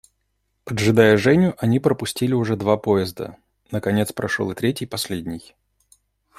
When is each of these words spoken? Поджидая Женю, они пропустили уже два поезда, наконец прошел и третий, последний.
Поджидая 0.63 1.15
Женю, 1.15 1.53
они 1.59 1.77
пропустили 1.79 2.33
уже 2.33 2.55
два 2.57 2.75
поезда, 2.75 3.37
наконец 3.69 4.11
прошел 4.11 4.49
и 4.49 4.55
третий, 4.55 4.87
последний. 4.87 5.53